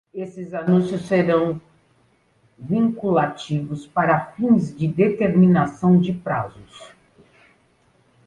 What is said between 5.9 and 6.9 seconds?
de prazos.